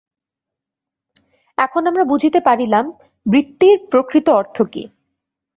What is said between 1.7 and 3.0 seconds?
আমরা বুঝিতে পারিলাম,